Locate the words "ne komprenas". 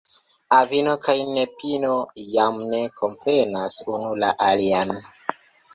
2.73-3.79